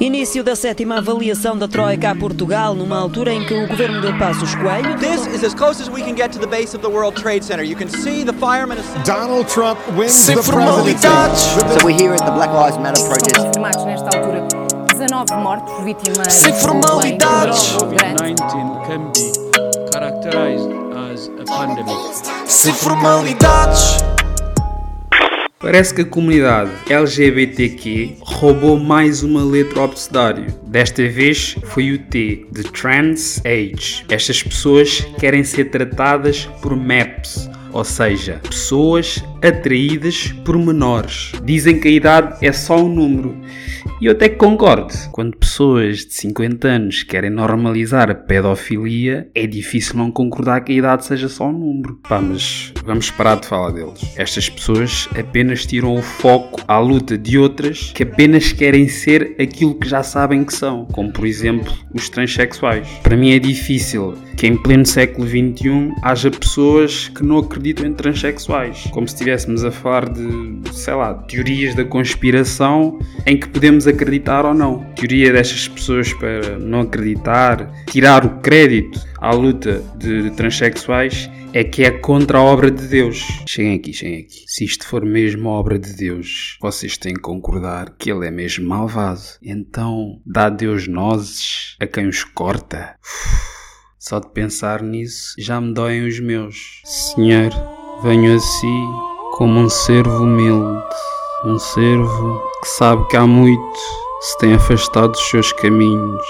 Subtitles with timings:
[0.00, 4.16] Início da sétima avaliação da Troika a Portugal, numa altura em que o governo de
[4.16, 4.96] Passos Coelho.
[4.98, 7.44] This is as close as we can get to the base of the World Trade
[7.44, 7.64] Center.
[7.64, 8.78] You can see the firemen.
[9.04, 11.48] Donald Trump wins Sem the formalidades.
[11.52, 11.80] presidency.
[11.80, 13.58] So we're here at the Black Lives Matter protest.
[13.86, 14.46] nesta altura
[14.94, 17.74] 19 mortos vítimas Sem de formalidades.
[17.82, 18.34] um grande
[25.60, 30.46] Parece que a comunidade LGBTQ roubou mais uma letra ao.
[30.64, 34.04] Desta vez foi o T, de Trans Age.
[34.08, 41.32] Estas pessoas querem ser tratadas por MAPS, ou seja, pessoas atraídas por menores.
[41.44, 43.36] Dizem que a idade é só um número.
[44.00, 44.94] E eu até concordo.
[45.10, 50.76] Quando pessoas de 50 anos querem normalizar a pedofilia, é difícil não concordar que a
[50.76, 51.98] idade seja só um número.
[52.08, 54.00] Pá, mas vamos parar de falar deles.
[54.16, 59.74] Estas pessoas apenas tiram o foco à luta de outras que apenas querem ser aquilo
[59.74, 62.86] que já sabem que são, como por exemplo os transexuais.
[63.02, 67.92] Para mim é difícil que em pleno século XXI haja pessoas que não acreditam em
[67.92, 73.86] transexuais, como se estivéssemos a falar de, sei lá, teorias da conspiração em que podemos
[73.86, 74.84] acreditar ou não.
[74.94, 81.82] Teoria destas pessoas para não acreditar, tirar o crédito à luta de, transexuais é que
[81.82, 83.22] é contra a obra de Deus.
[83.46, 84.44] Cheguem aqui, cheguem aqui.
[84.46, 88.30] Se isto for mesmo a obra de Deus, vocês têm que concordar que ele é
[88.30, 89.20] mesmo malvado.
[89.42, 92.96] Então, dá Deus nozes a quem os corta.
[93.98, 96.80] Só de pensar nisso já me doem os meus.
[96.84, 97.50] Senhor,
[98.02, 100.82] venho a si como um servo humilde.
[101.44, 103.78] Um servo que sabe que há muito
[104.20, 106.26] se tem afastado dos seus caminhos.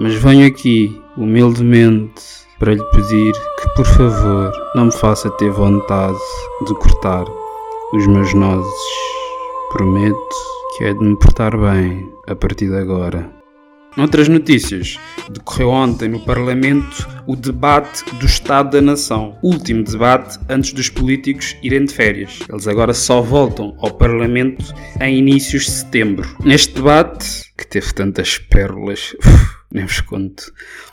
[0.00, 2.22] Mas venho aqui, humildemente,
[2.58, 6.18] para lhe pedir que, por favor, não me faça ter vontade
[6.66, 7.26] de cortar
[7.92, 8.72] os meus nozes.
[9.70, 10.34] Prometo
[10.78, 13.43] que é de me portar bem a partir de agora.
[13.96, 14.98] Noutras notícias,
[15.30, 21.56] decorreu ontem no Parlamento o debate do Estado da Nação, último debate antes dos políticos
[21.62, 22.40] irem de férias.
[22.48, 26.36] Eles agora só voltam ao Parlamento em inícios de setembro.
[26.44, 29.14] Neste debate, que teve tantas pérolas,
[29.74, 30.52] nem vos conto,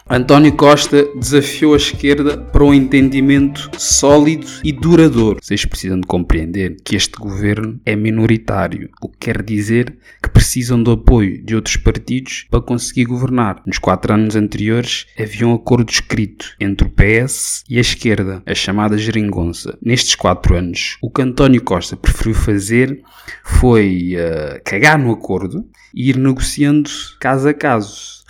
[0.10, 5.40] António Costa desafiou a esquerda para um entendimento sólido e duradouro.
[5.42, 10.82] Vocês precisam de compreender que este governo é minoritário, o que quer dizer que precisam
[10.82, 13.62] do apoio de outros partidos para conseguir governar.
[13.66, 18.56] Nos quatro anos anteriores havia um acordo escrito entre o PS e a esquerda, a
[18.56, 19.78] chamada geringonça.
[19.82, 23.02] Nestes quatro anos, o que António Costa preferiu fazer
[23.44, 26.90] foi uh, cagar no acordo e ir negociando
[27.20, 28.22] caso a caso.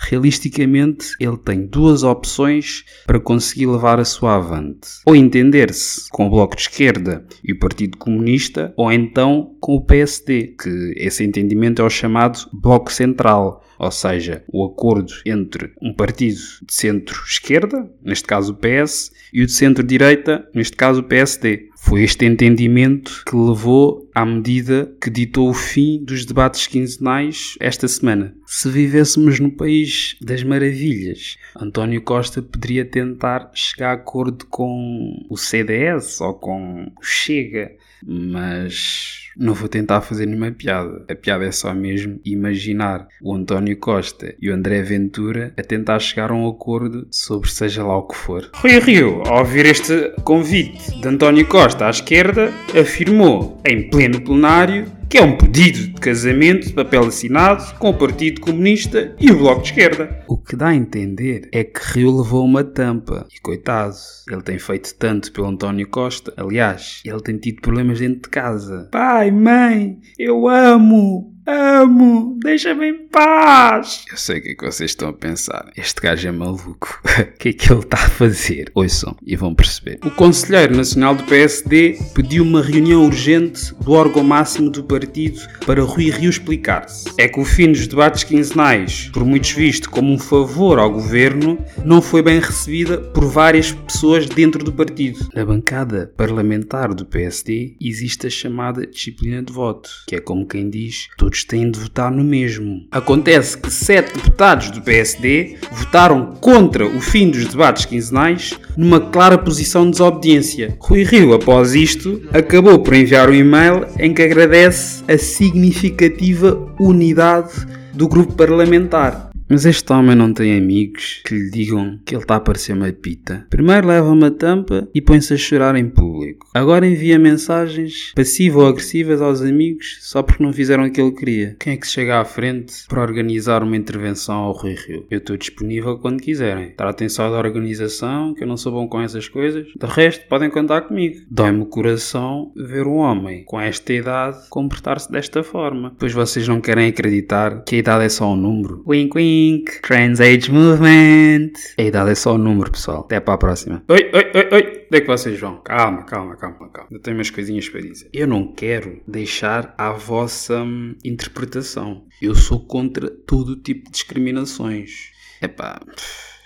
[0.42, 4.88] Realisticamente, ele tem duas opções para conseguir levar a sua avante.
[5.06, 9.84] Ou entender-se com o Bloco de Esquerda e o Partido Comunista, ou então com o
[9.84, 15.94] PSD, que esse entendimento é o chamado Bloco Central, ou seja, o acordo entre um
[15.94, 21.68] partido de centro-esquerda, neste caso o PS, e o de centro-direita, neste caso o PSD.
[21.78, 27.88] Foi este entendimento que levou à medida que ditou o fim dos debates quinzenais esta
[27.88, 28.34] semana.
[28.46, 35.36] Se vivêssemos no país das maravilhas, António Costa poderia tentar chegar a acordo com o
[35.36, 37.72] CDS ou com o Chega,
[38.04, 41.04] mas não vou tentar fazer nenhuma piada.
[41.08, 45.98] A piada é só mesmo imaginar o António Costa e o André Ventura a tentar
[45.98, 48.50] chegar a um acordo sobre seja lá o que for.
[48.54, 54.86] Rui Rio, ao ouvir este convite de António Costa à esquerda, afirmou em pleno plenário
[55.12, 59.36] que é um pedido de casamento de papel assinado com o Partido Comunista e o
[59.36, 60.24] Bloco de Esquerda.
[60.26, 63.26] O que dá a entender é que Rio levou uma tampa.
[63.30, 63.94] E coitado,
[64.30, 66.32] ele tem feito tanto pelo António Costa.
[66.34, 68.88] Aliás, ele tem tido problemas dentro de casa.
[68.90, 71.31] Pai, mãe, eu amo!
[71.44, 72.38] Amo!
[72.40, 74.04] Deixa-me em paz!
[74.08, 75.72] Eu sei o que é que vocês estão a pensar.
[75.76, 77.02] Este gajo é maluco.
[77.22, 78.70] O que é que ele está a fazer?
[78.72, 79.98] Ouçam e vão perceber.
[80.04, 85.82] O Conselheiro Nacional do PSD pediu uma reunião urgente do órgão máximo do partido para
[85.82, 87.10] Rui Rio explicar-se.
[87.18, 91.58] É que o fim dos debates quinzenais, por muitos visto como um favor ao governo,
[91.84, 95.28] não foi bem recebida por várias pessoas dentro do partido.
[95.34, 100.70] Na bancada parlamentar do PSD existe a chamada disciplina de voto, que é como quem
[100.70, 102.86] diz todos têm de votar no mesmo.
[102.90, 109.38] Acontece que sete deputados do PSD votaram contra o fim dos debates quinzenais numa clara
[109.38, 110.76] posição de desobediência.
[110.78, 117.52] Rui Rio, após isto, acabou por enviar um e-mail em que agradece a significativa unidade
[117.94, 119.31] do grupo parlamentar.
[119.52, 122.90] Mas este homem não tem amigos que lhe digam que ele está a parecer uma
[122.90, 123.46] pita.
[123.50, 126.48] Primeiro leva uma tampa e põe-se a chorar em público.
[126.54, 131.56] Agora envia mensagens passivo-agressivas aos amigos só porque não fizeram o que ele queria.
[131.60, 135.04] Quem é que chega à frente para organizar uma intervenção ao Rui Rio?
[135.10, 136.70] Eu estou disponível quando quiserem.
[136.70, 139.66] Tratem só da organização, que eu não sou bom com essas coisas.
[139.66, 141.20] De resto, podem contar comigo.
[141.30, 145.94] Dói-me o coração ver um homem com esta idade comportar-se desta forma.
[145.98, 148.82] Pois vocês não querem acreditar que a idade é só um número.
[148.88, 149.41] Wink wink.
[149.82, 151.52] Trans Age Movement.
[151.78, 153.00] A idade é só um número, pessoal.
[153.00, 153.82] Até para a próxima.
[153.88, 154.62] Oi, oi, oi, oi.
[154.86, 155.60] Onde é que vocês vão?
[155.62, 156.88] Calma, calma, calma, calma.
[156.90, 158.08] Eu tenho umas coisinhas para dizer.
[158.12, 162.06] Eu não quero deixar à vossa hum, interpretação.
[162.20, 165.10] Eu sou contra todo tipo de discriminações.
[165.40, 165.80] Epá.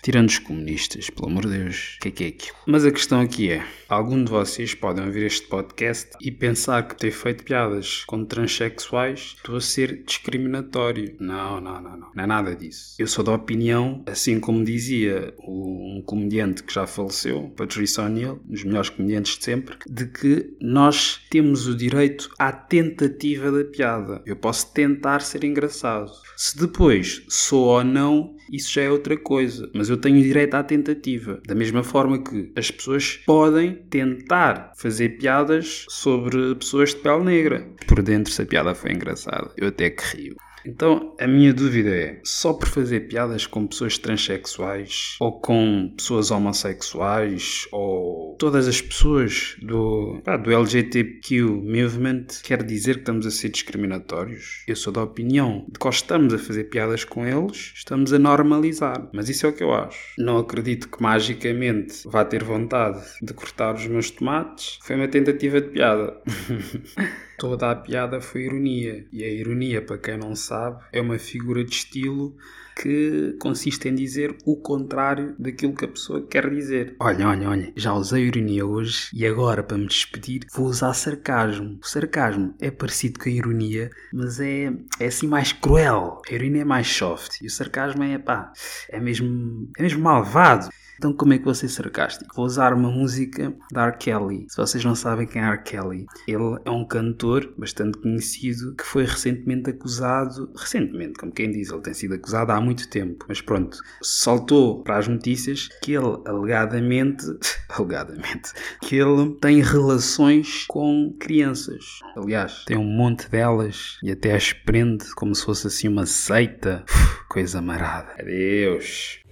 [0.06, 2.56] Tirando os comunistas, pelo amor de Deus, o que é que é aquilo?
[2.64, 6.96] Mas a questão aqui é: algum de vocês podem ouvir este podcast e pensar que
[6.96, 11.16] ter feito piadas com transexuais estou a ser discriminatório.
[11.18, 12.10] Não, não, não, não.
[12.14, 12.94] Não é nada disso.
[13.00, 18.52] Eu sou da opinião, assim como dizia um comediante que já faleceu, Patrice O'Neill, um
[18.52, 24.22] dos melhores comediantes de sempre, de que nós temos o direito à tentativa da piada.
[24.24, 26.12] Eu posso tentar ser engraçado.
[26.36, 29.68] Se depois sou ou não, isso já é outra coisa.
[29.74, 31.40] Mas eu tenho direito à tentativa.
[31.46, 37.66] Da mesma forma que as pessoas podem tentar fazer piadas sobre pessoas de pele negra.
[37.86, 40.36] Por dentro, se a piada foi engraçada, eu até que rio.
[40.66, 46.30] Então, a minha dúvida é: só por fazer piadas com pessoas transexuais ou com pessoas
[46.30, 53.30] homossexuais ou todas as pessoas do, pá, do LGBTQ movement quer dizer que estamos a
[53.30, 54.64] ser discriminatórios?
[54.66, 59.08] Eu sou da opinião de que, estamos a fazer piadas com eles, estamos a normalizar.
[59.12, 60.14] Mas isso é o que eu acho.
[60.18, 64.78] Não acredito que magicamente vá ter vontade de cortar os meus tomates.
[64.82, 66.20] Foi uma tentativa de piada.
[67.38, 69.06] Toda a piada foi ironia.
[69.12, 72.36] E a ironia, para quem não sabe, é uma figura de estilo
[72.76, 76.94] que consiste em dizer o contrário daquilo que a pessoa quer dizer.
[77.00, 81.78] Olha, olha, olha, já usei ironia hoje e agora, para me despedir, vou usar sarcasmo.
[81.82, 86.20] O sarcasmo é parecido com a ironia, mas é, é assim mais cruel.
[86.28, 88.52] A ironia é mais soft e o sarcasmo é, pá,
[88.90, 90.68] é mesmo, é mesmo malvado.
[90.96, 92.34] Então, como é que vou ser sarcástico?
[92.34, 93.96] Vou usar uma música da R.
[93.98, 94.46] Kelly.
[94.48, 95.62] Se vocês não sabem quem é R.
[95.62, 100.50] Kelly, ele é um cantor bastante conhecido que foi recentemente acusado.
[100.56, 104.98] Recentemente, como quem diz, ele tem sido acusado há muito tempo, mas pronto, saltou para
[104.98, 107.24] as notícias que ele alegadamente.
[107.68, 108.52] alegadamente.
[108.80, 112.00] que ele tem relações com crianças.
[112.16, 116.84] Aliás, tem um monte delas e até as prende como se fosse assim uma seita.
[117.28, 118.12] Coisa marada.
[118.18, 119.25] Adeus.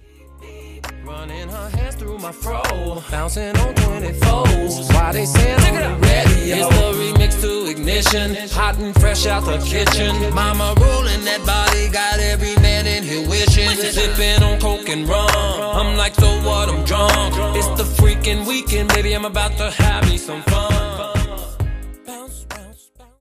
[1.05, 2.63] Running her hands through my fro,
[3.11, 4.91] bouncing on 24s.
[4.91, 6.67] Why they saying on the radio?
[6.67, 10.33] It's the remix to ignition, hot and fresh out the kitchen.
[10.33, 13.69] Mama rolling that body, got every man in here wishing.
[13.69, 15.29] Sipping on coke and rum.
[15.29, 16.69] I'm like, so what?
[16.69, 17.35] I'm drunk.
[17.55, 19.13] It's the freaking weekend, baby.
[19.13, 20.84] I'm about to have me some fun.